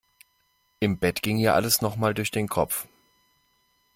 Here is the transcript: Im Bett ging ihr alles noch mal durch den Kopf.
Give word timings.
Im 0.79 0.97
Bett 0.97 1.21
ging 1.21 1.37
ihr 1.37 1.53
alles 1.53 1.83
noch 1.83 1.95
mal 1.95 2.15
durch 2.15 2.31
den 2.31 2.47
Kopf. 2.47 2.87